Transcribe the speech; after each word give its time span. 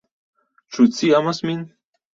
Ĉu 0.77 0.87
ci 0.97 1.13
amas 1.21 1.47
min? 1.51 1.65